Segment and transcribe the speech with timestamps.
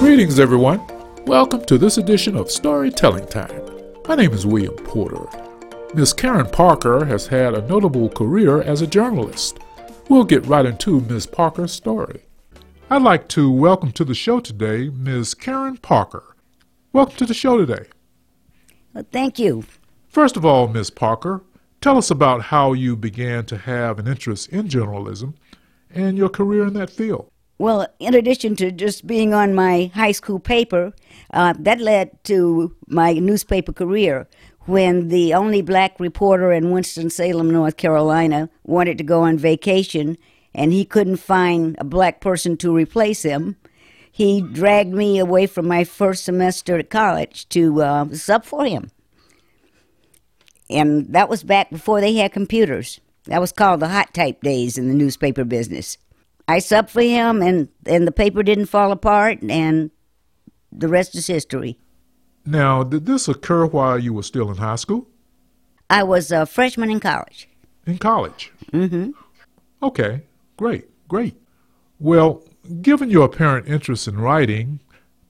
[0.00, 0.80] Greetings, everyone.
[1.26, 3.60] Welcome to this edition of Storytelling Time.
[4.08, 5.26] My name is William Porter.
[5.92, 9.58] Miss Karen Parker has had a notable career as a journalist.
[10.08, 12.24] We'll get right into Miss Parker's story.
[12.88, 15.34] I'd like to welcome to the show today Ms.
[15.34, 16.34] Karen Parker.
[16.94, 17.84] Welcome to the show today.
[18.94, 19.64] Well, thank you.
[20.08, 20.90] First of all, Ms.
[20.90, 21.42] Parker,
[21.80, 25.34] tell us about how you began to have an interest in journalism
[25.90, 27.28] and your career in that field.
[27.58, 30.92] Well, in addition to just being on my high school paper,
[31.32, 34.28] uh, that led to my newspaper career
[34.66, 40.16] when the only black reporter in Winston-Salem, North Carolina, wanted to go on vacation
[40.54, 43.56] and he couldn't find a black person to replace him.
[44.14, 48.92] He dragged me away from my first semester at college to uh, sub for him.
[50.70, 53.00] And that was back before they had computers.
[53.24, 55.98] That was called the hot type days in the newspaper business.
[56.46, 59.90] I subbed for him, and, and the paper didn't fall apart, and
[60.70, 61.76] the rest is history.
[62.46, 65.08] Now, did this occur while you were still in high school?
[65.90, 67.48] I was a freshman in college.
[67.84, 68.52] In college?
[68.70, 69.10] Mm-hmm.
[69.82, 70.22] Okay,
[70.56, 71.34] great, great.
[71.98, 72.44] Well,
[72.80, 74.80] given your apparent interest in writing,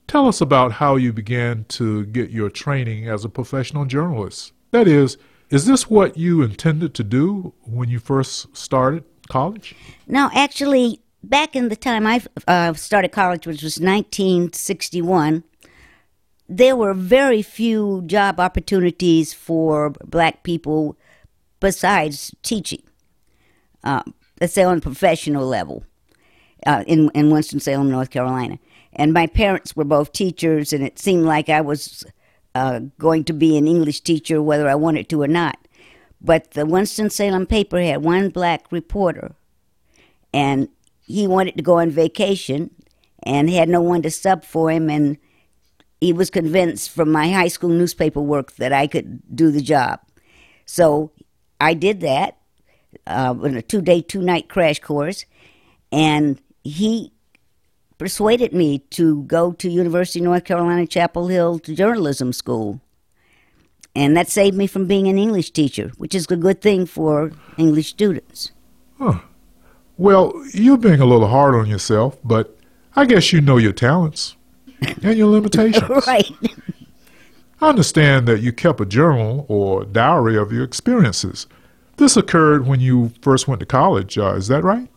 [0.07, 4.53] tell us about how you began to get your training as a professional journalist.
[4.71, 5.17] That is,
[5.49, 9.75] is this what you intended to do when you first started college?
[10.07, 15.43] No, actually, back in the time I uh, started college, which was 1961,
[16.47, 20.97] there were very few job opportunities for black people
[21.59, 22.83] besides teaching,
[23.83, 24.03] uh,
[24.39, 25.83] let's say on a professional level
[26.65, 28.59] uh, in, in Winston-Salem, North Carolina.
[28.93, 32.05] And my parents were both teachers, and it seemed like I was
[32.53, 35.57] uh, going to be an English teacher whether I wanted to or not.
[36.21, 39.35] But the Winston-Salem paper had one black reporter,
[40.33, 40.69] and
[41.05, 42.71] he wanted to go on vacation
[43.23, 45.17] and had no one to sub for him and
[46.01, 49.99] he was convinced from my high school newspaper work that I could do the job.
[50.65, 51.11] So
[51.59, 52.37] I did that
[53.07, 55.25] uh, in a two day, two night crash course,
[55.91, 57.13] and he
[57.97, 62.81] persuaded me to go to University of North Carolina Chapel Hill to journalism school.
[63.95, 67.31] And that saved me from being an English teacher, which is a good thing for
[67.57, 68.51] English students.
[68.97, 69.19] Huh.
[69.97, 72.57] Well, you're being a little hard on yourself, but
[72.95, 74.35] I guess you know your talents
[74.81, 76.05] and your limitations.
[76.07, 76.29] right.
[77.61, 81.47] I understand that you kept a journal or diary of your experiences.
[81.95, 84.89] This occurred when you first went to college, uh, is that right?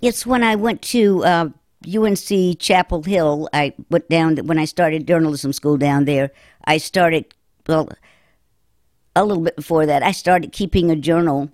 [0.00, 1.48] It's when I went to uh,
[1.86, 3.48] UNC Chapel Hill.
[3.52, 6.30] I went down when I started journalism school down there.
[6.64, 7.34] I started
[7.66, 7.88] well
[9.16, 10.02] a little bit before that.
[10.02, 11.50] I started keeping a journal.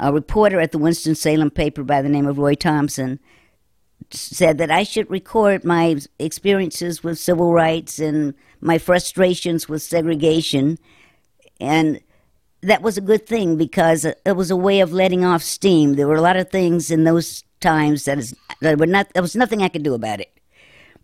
[0.00, 3.18] A reporter at the Winston Salem paper by the name of Roy Thompson
[4.10, 10.78] said that I should record my experiences with civil rights and my frustrations with segregation,
[11.60, 12.00] and
[12.62, 15.94] that was a good thing because it was a way of letting off steam.
[15.94, 19.22] There were a lot of things in those times that is that were not there
[19.22, 20.32] was nothing I could do about it,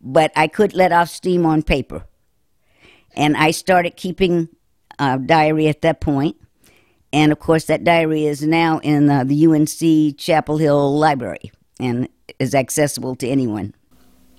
[0.01, 2.05] but I could let off steam on paper,
[3.15, 4.49] and I started keeping
[4.99, 6.37] a diary at that point,
[7.13, 12.09] and of course that diary is now in uh, the UNC Chapel Hill Library and
[12.39, 13.75] is accessible to anyone.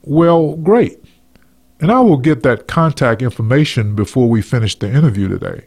[0.03, 1.03] Well, great.
[1.81, 5.65] And I will get that contact information before we finish the interview today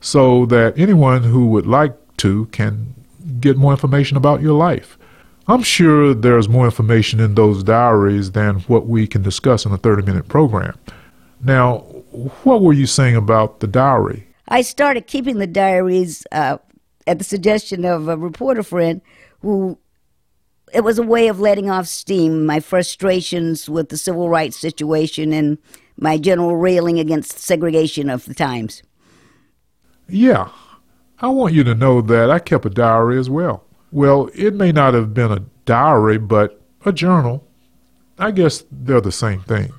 [0.00, 2.94] so that anyone who would like to can
[3.40, 4.98] get more information about your life.
[5.46, 9.78] I'm sure there's more information in those diaries than what we can discuss in a
[9.78, 10.78] 30 minute program.
[11.42, 11.78] Now,
[12.44, 14.26] what were you saying about the diary?
[14.48, 16.58] I started keeping the diaries uh,
[17.06, 19.00] at the suggestion of a reporter friend
[19.40, 19.78] who
[20.72, 25.32] it was a way of letting off steam, my frustrations with the civil rights situation
[25.32, 25.58] and
[25.96, 28.82] my general railing against segregation of the times.
[30.10, 30.50] Yeah,
[31.20, 33.64] I want you to know that I kept a diary as well.
[33.92, 37.46] Well, it may not have been a diary, but a journal.
[38.18, 39.72] I guess they're the same thing.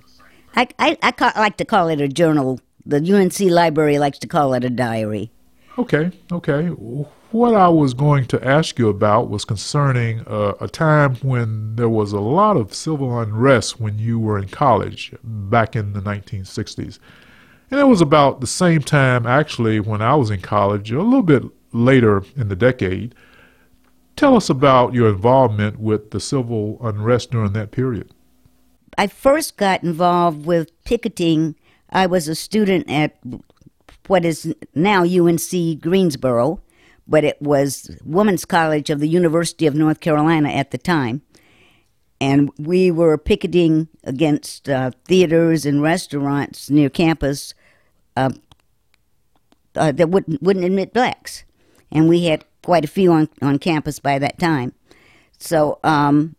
[0.56, 2.60] I, I, I, ca- like to call it a journal.
[2.86, 5.32] The UNC library likes to call it a diary.
[5.78, 6.68] Okay, okay.
[6.68, 11.88] What I was going to ask you about was concerning uh, a time when there
[11.88, 17.00] was a lot of civil unrest when you were in college back in the 1960s.
[17.72, 21.24] And it was about the same time, actually, when I was in college, a little
[21.24, 23.16] bit later in the decade.
[24.18, 28.14] Tell us about your involvement with the civil unrest during that period.
[28.98, 31.56] I first got involved with picketing.
[31.90, 33.18] I was a student at
[34.08, 36.60] what is now UNC Greensboro,
[37.08, 41.22] but it was Women's College of the University of North Carolina at the time.
[42.20, 47.54] And we were picketing against uh, theaters and restaurants near campus
[48.16, 48.32] uh,
[49.76, 51.44] uh, that wouldn't, wouldn't admit blacks.
[51.92, 54.74] And we had quite a few on, on campus by that time.
[55.38, 56.36] So um,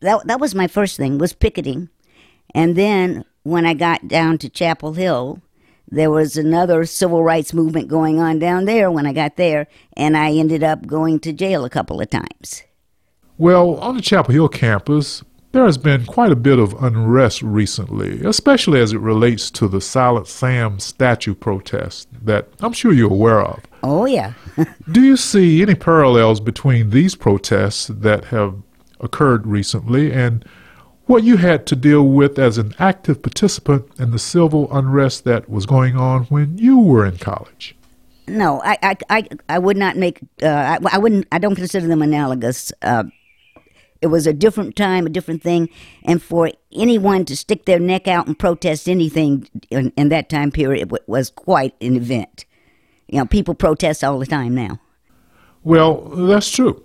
[0.00, 1.88] that, that was my first thing, was picketing.
[2.54, 5.40] And then when I got down to Chapel Hill,
[5.88, 9.66] there was another civil rights movement going on down there when I got there,
[9.96, 12.62] and I ended up going to jail a couple of times.
[13.36, 15.22] Well, on the Chapel Hill campus,
[15.52, 19.80] there has been quite a bit of unrest recently, especially as it relates to the
[19.80, 23.60] Silent Sam statue protest that I'm sure you're aware of.
[23.82, 24.32] Oh, yeah.
[24.90, 28.54] Do you see any parallels between these protests that have
[29.00, 30.44] occurred recently and
[31.06, 35.50] what you had to deal with as an active participant in the civil unrest that
[35.50, 37.76] was going on when you were in college?
[38.28, 40.20] No, I, I, I, I would not make.
[40.42, 41.26] Uh, I, I, wouldn't.
[41.32, 42.72] I don't consider them analogous.
[42.80, 43.04] Uh,
[44.02, 45.68] it was a different time, a different thing,
[46.02, 50.50] and for anyone to stick their neck out and protest anything in, in that time
[50.50, 52.44] period was quite an event.
[53.06, 54.80] You know, people protest all the time now.
[55.62, 56.82] Well, that's true.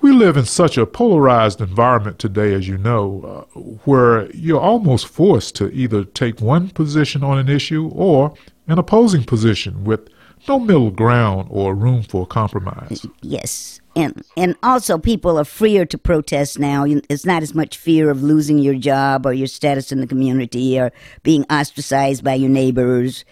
[0.00, 5.08] We live in such a polarized environment today, as you know, uh, where you're almost
[5.08, 8.34] forced to either take one position on an issue or
[8.66, 10.08] an opposing position with
[10.46, 13.06] no middle ground or room for compromise.
[13.22, 13.80] Yes.
[13.96, 16.84] And and also people are freer to protest now.
[16.86, 20.78] It's not as much fear of losing your job or your status in the community
[20.78, 20.92] or
[21.22, 23.24] being ostracized by your neighbors.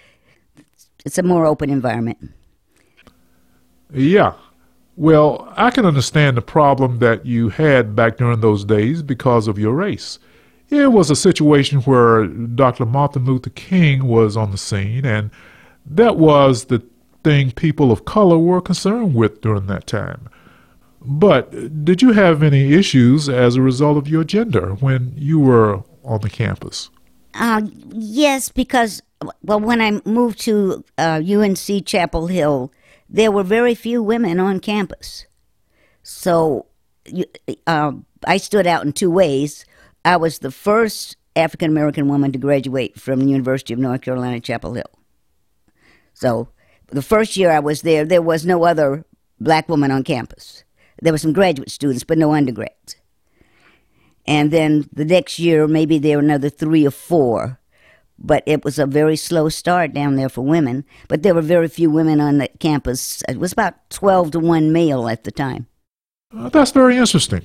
[1.04, 2.32] It's a more open environment.
[3.92, 4.32] Yeah.
[4.96, 9.58] Well, I can understand the problem that you had back during those days because of
[9.58, 10.18] your race.
[10.68, 12.86] It was a situation where Dr.
[12.86, 15.30] Martin Luther King was on the scene, and
[15.84, 16.82] that was the
[17.26, 20.28] thing people of color were concerned with during that time.
[21.00, 25.82] But did you have any issues as a result of your gender when you were
[26.04, 26.88] on the campus?
[27.34, 29.02] Uh, yes, because,
[29.42, 32.72] well, when I moved to uh, UNC Chapel Hill,
[33.08, 35.26] there were very few women on campus.
[36.04, 36.66] So
[37.66, 37.92] uh,
[38.24, 39.64] I stood out in two ways.
[40.04, 44.38] I was the first African American woman to graduate from the University of North Carolina,
[44.38, 44.92] Chapel Hill.
[46.14, 46.48] So
[46.88, 49.04] the first year I was there, there was no other
[49.40, 50.64] black woman on campus.
[51.02, 52.96] There were some graduate students, but no undergrads.
[54.26, 57.60] And then the next year, maybe there were another three or four.
[58.18, 60.84] But it was a very slow start down there for women.
[61.06, 63.22] But there were very few women on the campus.
[63.28, 65.66] It was about 12 to 1 male at the time.
[66.34, 67.42] Uh, that's very interesting.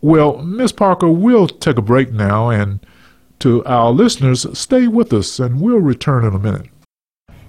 [0.00, 2.86] Well, Miss Parker, we'll take a break now, and
[3.40, 6.68] to our listeners, stay with us, and we'll return in a minute.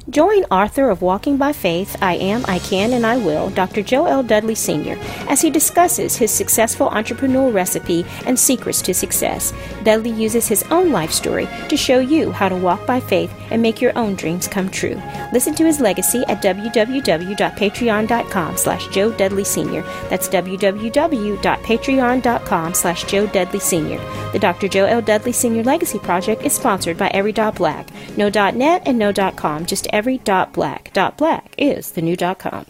[0.07, 3.81] Join author of Walking by Faith, I Am, I Can, and I Will, Dr.
[3.81, 4.21] Joe L.
[4.21, 9.51] Dudley Sr., as he discusses his successful entrepreneurial recipe and secrets to success.
[9.83, 13.63] Dudley uses his own life story to show you how to walk by faith and
[13.63, 15.01] make your own dreams come true.
[15.33, 19.81] Listen to his legacy at www.patreon.com slash Joe Dudley Sr.
[20.09, 23.97] That's www.patreon.com slash Joe Dudley Sr.
[24.33, 24.67] The Dr.
[24.67, 25.01] Joe L.
[25.01, 25.63] Dudley Sr.
[25.63, 27.87] Legacy Project is sponsored by Every Dot Black,
[28.17, 29.65] No .net and No .com.
[29.65, 30.91] Just every dot black.
[30.91, 32.65] Dot black is the new dot com.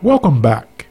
[0.00, 0.86] Welcome back.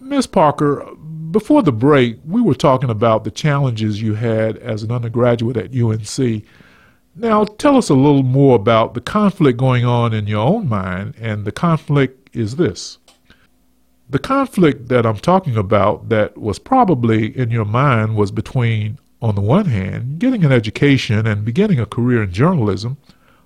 [0.00, 0.84] Miss Parker,
[1.30, 5.74] before the break, we were talking about the challenges you had as an undergraduate at
[5.74, 6.42] UNC.
[7.14, 11.14] Now, tell us a little more about the conflict going on in your own mind,
[11.20, 12.98] and the conflict is this.
[14.10, 19.34] The conflict that I'm talking about that was probably in your mind was between, on
[19.34, 22.96] the one hand, getting an education and beginning a career in journalism,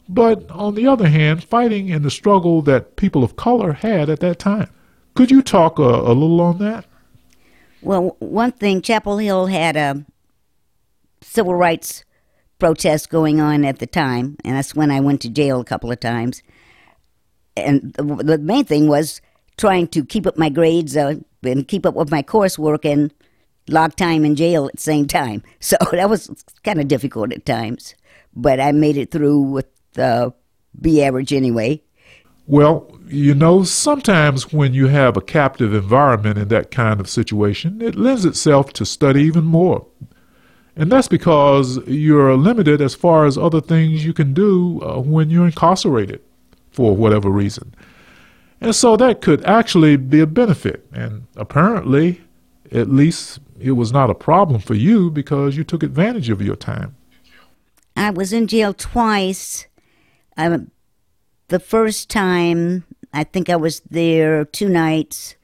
[0.09, 4.21] but on the other hand, fighting in the struggle that people of color had at
[4.21, 4.69] that time.
[5.15, 6.87] Could you talk a, a little on that?
[7.83, 10.05] Well, one thing, Chapel Hill had a
[11.21, 12.05] civil rights
[12.59, 15.91] protest going on at the time, and that's when I went to jail a couple
[15.91, 16.43] of times.
[17.57, 19.21] And the, main thing was
[19.59, 23.13] trying to keep up my grades uh, and keep up with my coursework and
[23.69, 25.43] log time in jail at the same time.
[25.61, 26.31] So that was
[26.65, 27.95] kind of difficult at times,
[28.35, 29.67] but I made it through with
[29.99, 30.31] uh,
[30.81, 31.83] be average anyway.
[32.47, 37.81] Well, you know, sometimes when you have a captive environment in that kind of situation,
[37.81, 39.87] it lends itself to study even more.
[40.75, 45.29] And that's because you're limited as far as other things you can do uh, when
[45.29, 46.21] you're incarcerated
[46.71, 47.75] for whatever reason.
[48.61, 50.87] And so that could actually be a benefit.
[50.93, 52.23] And apparently,
[52.71, 56.57] at least it was not a problem for you because you took advantage of your
[56.57, 56.97] time.
[57.95, 59.67] I was in jail twice
[60.37, 60.71] um,
[61.49, 65.37] the first time, I think I was there two nights,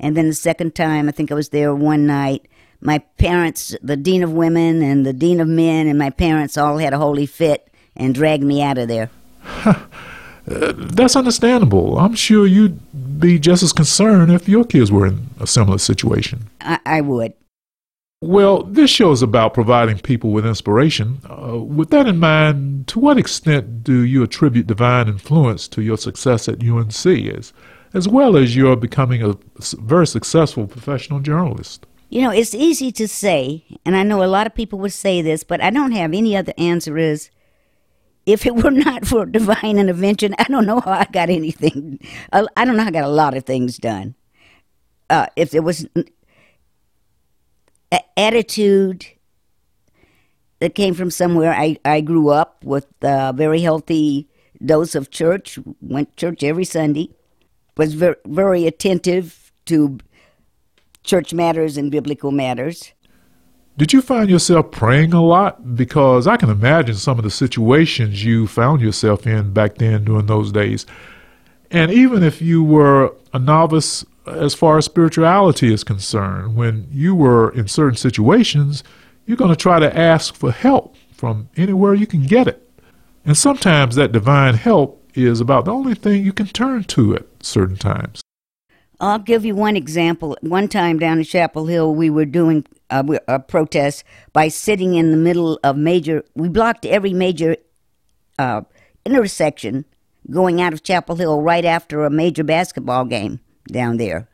[0.00, 2.48] and then the second time, I think I was there one night.
[2.80, 6.78] My parents, the dean of women and the dean of men, and my parents all
[6.78, 9.10] had a holy fit and dragged me out of there.
[9.64, 9.74] Uh,
[10.46, 11.98] that's understandable.
[11.98, 12.80] I'm sure you'd
[13.20, 16.50] be just as concerned if your kids were in a similar situation.
[16.60, 17.34] I, I would.
[18.22, 21.20] Well, this show is about providing people with inspiration.
[21.28, 25.98] Uh, with that in mind, to what extent do you attribute divine influence to your
[25.98, 27.52] success at UNC, as,
[27.94, 29.36] as well as your becoming a
[29.80, 31.84] very successful professional journalist?
[32.10, 35.20] You know, it's easy to say, and I know a lot of people would say
[35.20, 37.28] this, but I don't have any other answer is
[38.24, 41.98] if it were not for divine intervention, I don't know how I got anything.
[42.32, 44.14] I don't know how I got a lot of things done.
[45.10, 45.88] Uh, if there was
[48.16, 49.06] attitude
[50.60, 51.52] that came from somewhere.
[51.52, 54.28] I, I grew up with a very healthy
[54.64, 57.10] dose of church, went church every Sunday,
[57.76, 59.98] was very, very attentive to
[61.02, 62.92] church matters and biblical matters.
[63.76, 65.74] Did you find yourself praying a lot?
[65.74, 70.26] Because I can imagine some of the situations you found yourself in back then during
[70.26, 70.84] those days.
[71.72, 76.54] And even if you were a novice as far as spirituality is concerned.
[76.54, 78.84] When you were in certain situations,
[79.26, 82.68] you're going to try to ask for help from anywhere you can get it.
[83.24, 87.26] And sometimes that divine help is about the only thing you can turn to at
[87.40, 88.20] certain times.
[89.00, 90.36] I'll give you one example.
[90.42, 95.10] One time down in Chapel Hill, we were doing a, a protest by sitting in
[95.10, 97.56] the middle of major, we blocked every major
[98.38, 98.62] uh,
[99.04, 99.84] intersection
[100.30, 104.28] going out of Chapel Hill right after a major basketball game down there.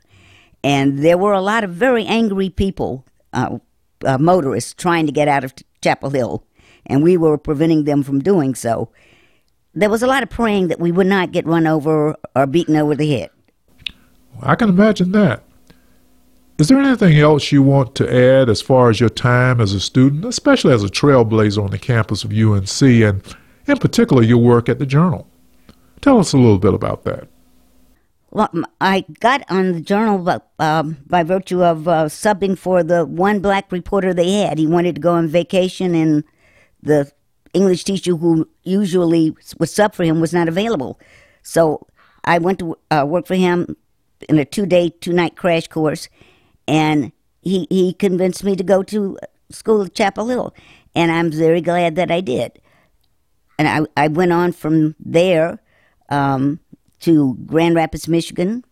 [0.63, 3.59] And there were a lot of very angry people, uh,
[4.05, 6.45] uh, motorists, trying to get out of Chapel Hill,
[6.87, 8.91] and we were preventing them from doing so.
[9.75, 12.77] There was a lot of praying that we would not get run over or beaten
[12.77, 13.31] over the head.
[14.43, 15.43] I can imagine that.
[16.59, 19.81] Is there anything else you want to add as far as your time as a
[19.81, 23.23] student, especially as a trailblazer on the campus of UNC, and
[23.69, 25.29] in particular your work at the Journal?
[26.01, 27.29] Tell us a little bit about that.
[28.31, 28.51] Well,
[28.81, 33.73] I got on the journal um, by virtue of uh, subbing for the one black
[33.73, 34.59] reporter they had.
[34.59, 36.25] He wanted to go on vacation, and
[36.83, 37.11] the
[37.55, 41.01] English teacher who usually would sub for him was not available.
[41.43, 41.87] So
[42.25, 43.77] I went to uh, work for him
[44.29, 46.09] in a two day, two night crash course,
[46.67, 49.19] and he, he convinced me to go to
[49.51, 50.55] school at Chapel Hill.
[50.95, 52.61] And I'm very glad that I did.
[53.59, 55.61] And I, I went on from there.
[56.09, 56.61] Um,
[57.01, 58.65] to Grand Rapids, Michigan,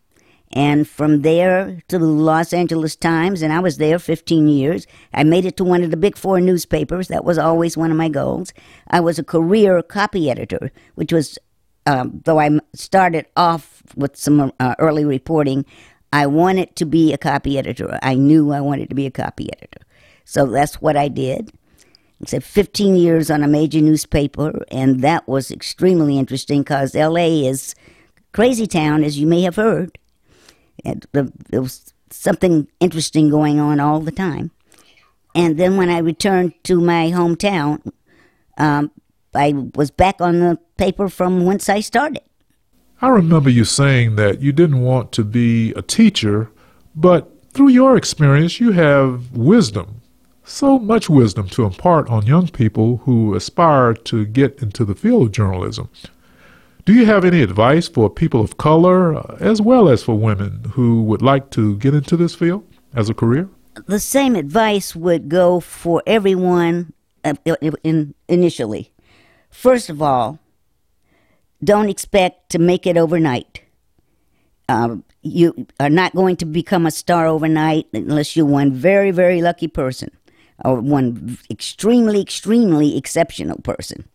[0.53, 4.87] and from there to the Los Angeles Times, and I was there 15 years.
[5.13, 7.09] I made it to one of the big four newspapers.
[7.09, 8.53] That was always one of my goals.
[8.89, 11.39] I was a career copy editor, which was,
[11.85, 15.65] um, though I started off with some uh, early reporting,
[16.13, 17.99] I wanted to be a copy editor.
[18.03, 19.85] I knew I wanted to be a copy editor.
[20.25, 21.53] So that's what I did.
[22.25, 27.75] Said 15 years on a major newspaper, and that was extremely interesting because LA is
[28.33, 29.99] Crazy Town, as you may have heard,
[30.83, 34.51] there was something interesting going on all the time.
[35.35, 37.93] And then when I returned to my hometown,
[38.57, 38.91] um,
[39.35, 42.23] I was back on the paper from whence I started.
[43.03, 46.51] I remember you saying that you didn't want to be a teacher,
[46.95, 49.96] but through your experience, you have wisdom,
[50.47, 55.23] so much wisdom to impart on young people who aspire to get into the field
[55.23, 55.91] of journalism.
[56.85, 60.71] Do you have any advice for people of color uh, as well as for women
[60.73, 63.49] who would like to get into this field as a career?
[63.87, 66.93] The same advice would go for everyone
[67.25, 67.35] uh,
[67.83, 68.93] in, initially.
[69.51, 70.39] First of all,
[71.63, 73.63] don't expect to make it overnight.
[74.69, 79.43] Um, you are not going to become a star overnight unless you're one very, very
[79.43, 80.11] lucky person
[80.65, 84.09] or one extremely, extremely exceptional person.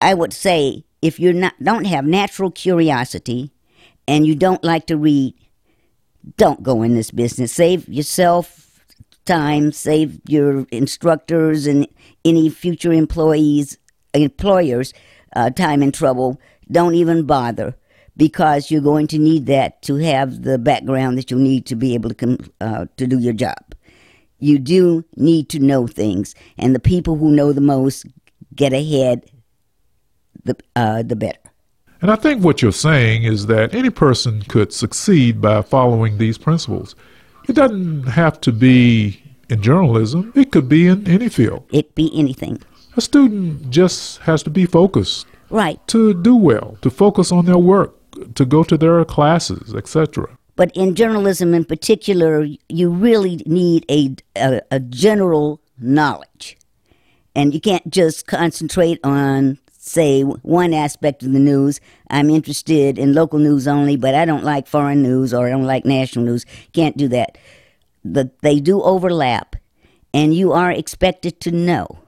[0.00, 3.50] I would say if you don't have natural curiosity
[4.06, 5.34] and you don't like to read,
[6.36, 7.52] don't go in this business.
[7.52, 8.84] Save yourself
[9.24, 11.86] time, save your instructors and
[12.24, 13.78] any future employees
[14.14, 14.94] employers
[15.34, 16.40] uh, time and trouble.
[16.70, 17.76] Don't even bother
[18.16, 21.94] because you're going to need that to have the background that you need to be
[21.94, 23.65] able to uh, to do your job.
[24.38, 28.06] You do need to know things, and the people who know the most
[28.54, 29.24] get ahead
[30.44, 31.38] the, uh, the better.
[32.02, 36.38] And I think what you're saying is that any person could succeed by following these
[36.38, 36.94] principles.
[37.48, 41.64] It doesn't have to be in journalism, it could be in any field.
[41.72, 42.60] It be anything.
[42.96, 45.78] A student just has to be focused, Right.
[45.88, 47.94] to do well, to focus on their work,
[48.34, 50.28] to go to their classes, etc.
[50.56, 56.56] But in journalism in particular, you really need a, a, a general knowledge.
[57.34, 61.80] And you can't just concentrate on, say, one aspect of the news.
[62.08, 65.66] I'm interested in local news only, but I don't like foreign news or I don't
[65.66, 66.46] like national news.
[66.72, 67.36] Can't do that.
[68.02, 69.56] They do overlap,
[70.14, 71.98] and you are expected to know.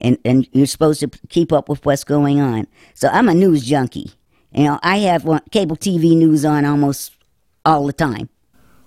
[0.00, 2.66] And, and you're supposed to keep up with what's going on.
[2.94, 4.12] So I'm a news junkie.
[4.52, 7.12] You know, I have cable TV news on almost
[7.68, 8.28] all the time.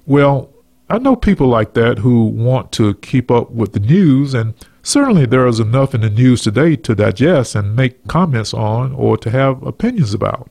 [0.06, 0.50] Well,
[0.90, 5.26] I know people like that who want to keep up with the news, and certainly
[5.26, 9.30] there is enough in the news today to digest and make comments on or to
[9.30, 10.50] have opinions about.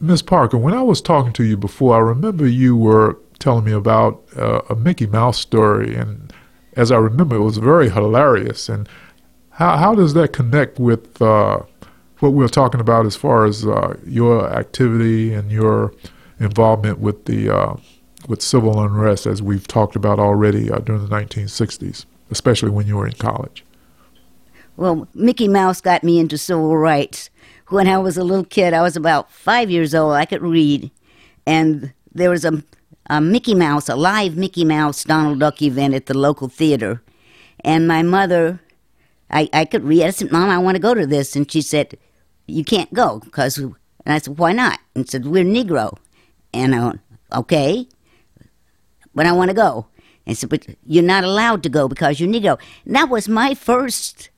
[0.00, 3.72] Miss Parker, when I was talking to you before, I remember you were telling me
[3.72, 6.32] about uh, a Mickey Mouse story, and
[6.76, 8.68] as I remember, it was very hilarious.
[8.68, 8.88] And
[9.50, 11.60] how how does that connect with uh,
[12.18, 15.92] what we are talking about as far as uh, your activity and your
[16.42, 17.76] involvement with the uh,
[18.28, 22.96] with civil unrest, as we've talked about already uh, during the 1960s, especially when you
[22.96, 23.64] were in college?
[24.76, 27.30] Well, Mickey Mouse got me into civil rights.
[27.68, 30.14] When I was a little kid, I was about five years old.
[30.14, 30.90] I could read,
[31.46, 32.62] and there was a,
[33.06, 37.02] a Mickey Mouse, a live Mickey Mouse Donald Duck event at the local theater,
[37.60, 38.60] and my mother,
[39.30, 40.04] I, I could read.
[40.04, 41.96] I said, "Mom, I want to go to this," and she said,
[42.46, 43.74] "You can't go because." And
[44.06, 45.96] I said, "Why not?" And said, "We're Negro,"
[46.52, 47.00] and I went,
[47.32, 47.88] "Okay."
[49.14, 49.86] but I want to go.
[50.26, 52.58] And said, but you're not allowed to go because you're Negro.
[52.84, 54.30] And that was my first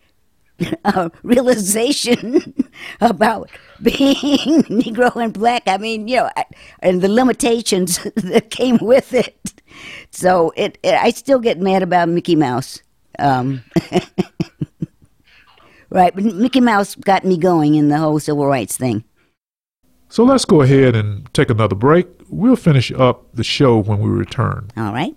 [0.85, 2.55] uh, realization
[3.01, 3.51] about
[3.83, 5.65] being Negro and black.
[5.67, 6.45] I mean, you know, I,
[6.81, 9.53] and the limitations that came with it.
[10.11, 12.81] So it, it I still get mad about Mickey Mouse.
[13.19, 13.63] Um,
[15.91, 19.05] right, but Mickey Mouse got me going in the whole civil rights thing.
[20.09, 22.07] So let's go ahead and take another break.
[22.29, 24.71] We'll finish up the show when we return.
[24.77, 25.17] All right.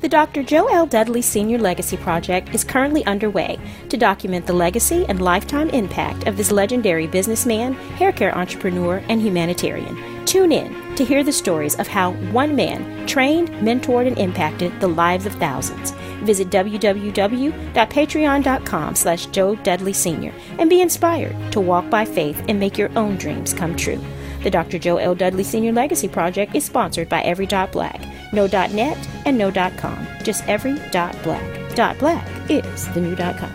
[0.00, 0.44] The Dr.
[0.44, 0.86] Joe L.
[0.86, 3.58] Dudley Senior Legacy Project is currently underway
[3.88, 9.20] to document the legacy and lifetime impact of this legendary businessman, hair care entrepreneur, and
[9.20, 10.24] humanitarian.
[10.24, 14.86] Tune in to hear the stories of how one man trained, mentored, and impacted the
[14.86, 15.92] lives of thousands.
[16.24, 20.32] Visit www.patreon.com slash Joe Dudley Sr.
[20.58, 24.00] and be inspired to walk by faith and make your own dreams come true.
[24.42, 24.78] The Dr.
[24.78, 25.14] Joe L.
[25.14, 28.00] Dudley Senior Legacy Project is sponsored by Every Dot Black,
[28.32, 30.06] No Dot Net, and No Com.
[30.22, 31.74] Just Every Dot Black.
[31.74, 33.54] Dot Black is the new dot com.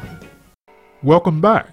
[1.02, 1.73] Welcome back.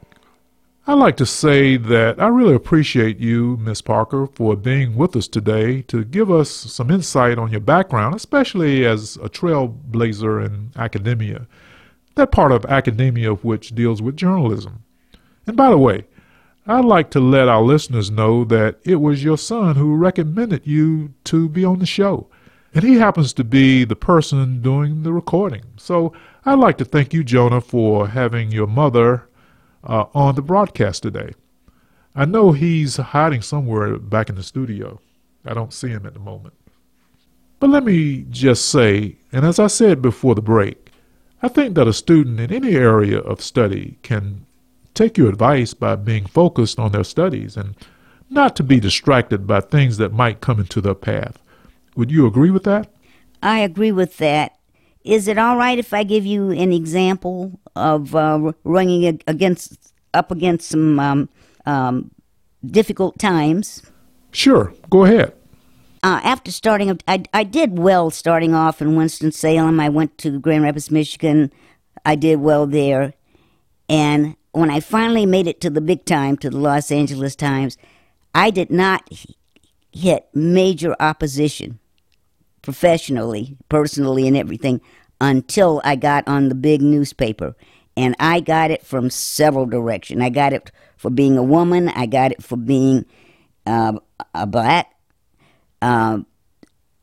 [0.90, 5.29] I'd like to say that I really appreciate you, Miss Parker, for being with us
[5.29, 11.46] today to give us some insight on your background, especially as a trailblazer in academia,
[12.16, 14.83] that part of academia which deals with journalism.
[15.46, 16.09] And by the way,
[16.66, 21.14] I'd like to let our listeners know that it was your son who recommended you
[21.22, 22.26] to be on the show.
[22.74, 25.62] And he happens to be the person doing the recording.
[25.76, 26.12] So
[26.44, 29.29] I'd like to thank you, Jonah, for having your mother
[29.84, 31.32] uh, on the broadcast today.
[32.14, 35.00] I know he's hiding somewhere back in the studio.
[35.44, 36.54] I don't see him at the moment.
[37.60, 40.90] But let me just say, and as I said before the break,
[41.42, 44.46] I think that a student in any area of study can
[44.94, 47.74] take your advice by being focused on their studies and
[48.28, 51.38] not to be distracted by things that might come into their path.
[51.96, 52.88] Would you agree with that?
[53.42, 54.59] I agree with that.
[55.04, 60.30] Is it all right if I give you an example of uh, running against up
[60.30, 61.28] against some um,
[61.64, 62.10] um,
[62.64, 63.82] difficult times?
[64.32, 65.32] Sure, go ahead.
[66.02, 69.80] Uh, after starting, I, I did well starting off in Winston Salem.
[69.80, 71.52] I went to Grand Rapids, Michigan.
[72.04, 73.14] I did well there,
[73.88, 77.76] and when I finally made it to the big time, to the Los Angeles Times,
[78.34, 79.08] I did not
[79.92, 81.79] hit major opposition
[82.70, 84.80] professionally, personally, and everything
[85.20, 87.56] until I got on the big newspaper.
[87.96, 90.22] And I got it from several directions.
[90.22, 93.06] I got it for being a woman, I got it for being
[93.66, 93.94] uh,
[94.37, 94.94] a black.
[95.83, 96.20] Uh,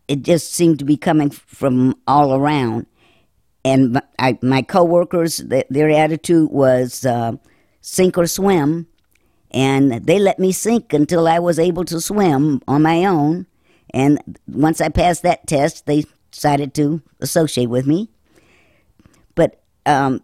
[0.08, 2.86] it just seemed to be coming from all around.
[3.65, 7.34] And my, I, my coworkers, their attitude was uh,
[7.82, 8.88] sink or swim.
[9.51, 13.47] And they let me sink until I was able to swim on my own.
[13.91, 18.10] And once I passed that test, they decided to associate with me.
[19.36, 20.21] But um,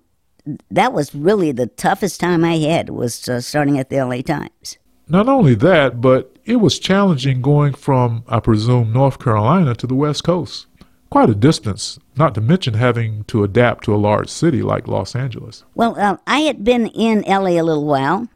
[0.69, 4.77] that was really the toughest time I had was uh, starting at the LA Times.
[5.07, 9.95] Not only that, but it was challenging going from, I presume, North Carolina to the
[9.95, 10.67] West Coast.
[11.09, 15.15] Quite a distance, not to mention having to adapt to a large city like Los
[15.15, 15.63] Angeles.
[15.75, 18.27] Well, uh, I had been in LA a little while.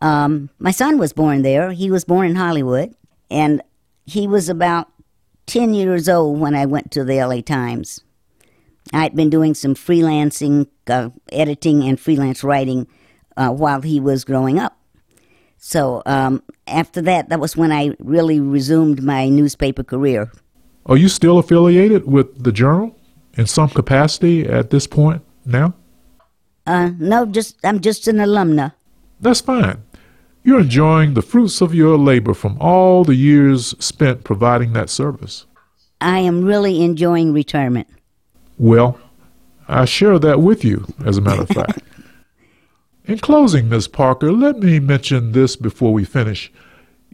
[0.00, 1.72] Um, my son was born there.
[1.72, 2.94] He was born in Hollywood,
[3.30, 3.62] and
[4.04, 4.88] he was about
[5.46, 8.02] 10 years old when I went to the LA Times.
[8.92, 12.86] I'd been doing some freelancing, uh, editing, and freelance writing
[13.36, 14.76] uh, while he was growing up.
[15.58, 20.32] So um, after that, that was when I really resumed my newspaper career.
[20.86, 22.98] Are you still affiliated with the Journal
[23.34, 25.74] in some capacity at this point now?
[26.66, 28.72] Uh, no, just I'm just an alumna.
[29.20, 29.82] That's fine.
[30.44, 35.46] You're enjoying the fruits of your labor from all the years spent providing that service.
[36.00, 37.86] I am really enjoying retirement.
[38.58, 38.98] Well,
[39.68, 41.78] I share that with you, as a matter of fact.
[43.04, 43.86] In closing, Ms.
[43.86, 46.52] Parker, let me mention this before we finish.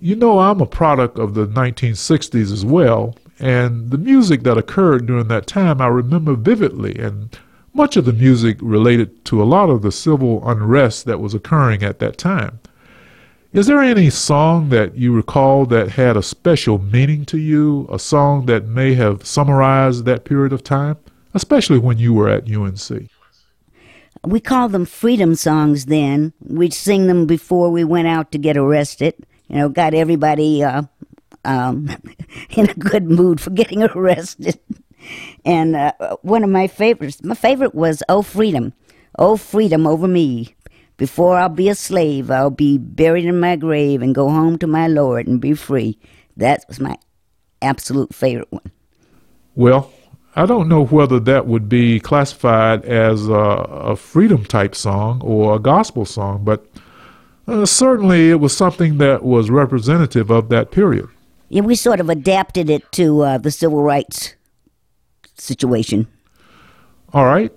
[0.01, 5.07] You know, I'm a product of the 1960s as well, and the music that occurred
[5.07, 7.37] during that time I remember vividly, and
[7.75, 11.83] much of the music related to a lot of the civil unrest that was occurring
[11.83, 12.61] at that time.
[13.51, 17.99] Is there any song that you recall that had a special meaning to you, a
[17.99, 20.99] song that may have summarized that period of time,
[21.33, 23.09] especially when you were at UNC?
[24.27, 26.35] We called them freedom songs then.
[26.41, 29.15] We'd sing them before we went out to get arrested.
[29.49, 30.83] You know, got everybody uh,
[31.47, 31.89] um,
[32.51, 34.61] in a good mood for getting arrested.
[35.47, 38.75] And uh, one of my favorites, my favorite was Oh Freedom.
[39.19, 40.55] Oh Freedom over me.
[40.99, 44.67] Before I'll be a slave, I'll be buried in my grave and go home to
[44.67, 45.97] my Lord and be free.
[46.37, 46.97] That was my
[47.63, 48.71] absolute favorite one.
[49.55, 49.93] Well,
[50.35, 55.55] I don't know whether that would be classified as a, a freedom type song or
[55.55, 56.67] a gospel song, but
[57.47, 61.09] uh, certainly it was something that was representative of that period.
[61.49, 64.35] Yeah, we sort of adapted it to uh, the civil rights
[65.37, 66.09] situation.
[67.13, 67.53] All right.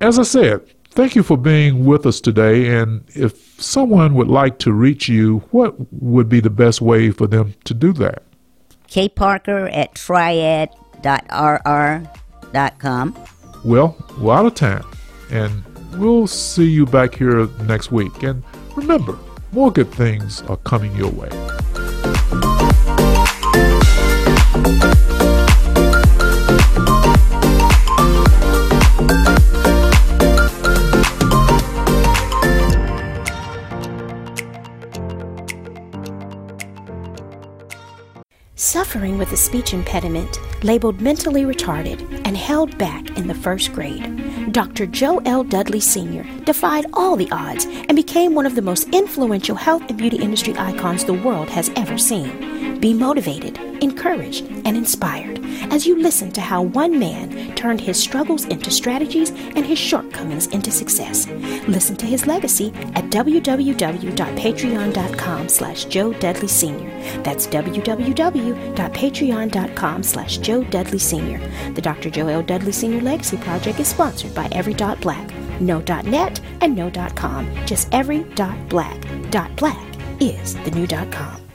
[0.00, 2.76] As I said, thank you for being with us today.
[2.76, 7.26] And if someone would like to reach you, what would be the best way for
[7.26, 8.22] them to do that?
[8.86, 10.64] K Parker at triad.rr.com.
[13.64, 14.84] Well, we're out of time.
[15.30, 15.62] And
[15.96, 18.22] we'll see you back here next week.
[18.22, 18.42] And
[18.74, 19.16] remember,
[19.52, 21.28] more good things are coming your way.
[38.60, 44.52] Suffering with a speech impediment, labeled mentally retarded, and held back in the first grade,
[44.52, 44.84] Dr.
[44.84, 45.42] Joe L.
[45.42, 46.24] Dudley Sr.
[46.44, 50.54] defied all the odds and became one of the most influential health and beauty industry
[50.58, 52.78] icons the world has ever seen.
[52.80, 55.40] Be motivated, encouraged, and inspired
[55.70, 60.46] as you listen to how one man turned his struggles into strategies and his shortcomings
[60.48, 61.26] into success.
[61.68, 66.90] Listen to his legacy at www.patreon.com slash Joe Dudley Sr.
[67.22, 71.38] That's www.patreon.com slash Joe Dudley Sr.
[71.72, 72.10] The Dr.
[72.10, 72.42] Joe L.
[72.42, 73.00] Dudley Sr.
[73.00, 77.48] Legacy Project is sponsored by Every Dot Black, No Dot Net, and No Dot Com.
[77.66, 79.00] Just Every Dot Black.
[79.30, 79.78] Dot Black
[80.20, 81.49] is the new dot com.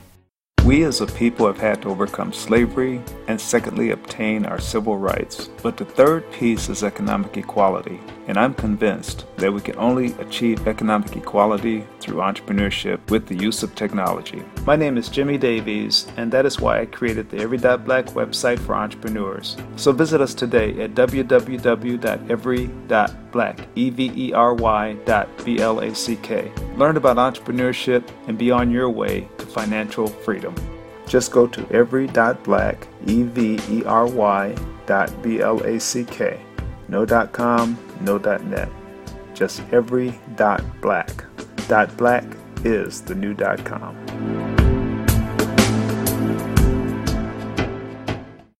[0.65, 5.47] We as a people have had to overcome slavery and secondly obtain our civil rights.
[5.61, 7.99] But the third piece is economic equality.
[8.25, 13.61] And I'm convinced that we can only achieve economic equality through entrepreneurship with the use
[13.61, 14.43] of technology.
[14.65, 18.57] My name is Jimmy Davies, and that is why I created the Every Black website
[18.57, 19.55] for entrepreneurs.
[19.75, 21.59] So visit us today at www.every.black,
[23.75, 26.51] E-V-E-R-Y.B-L-A-C-K.
[26.77, 30.55] Learn about entrepreneurship and be on your way to financial freedom.
[31.05, 34.55] Just go to every.black, E-V-E-R-Y
[34.87, 36.41] dot B-L-A-C-K.
[36.87, 38.69] No dot com, no dot net.
[39.35, 41.23] Just every dot black.
[41.67, 42.23] Dot black
[42.63, 43.95] is the new dot com.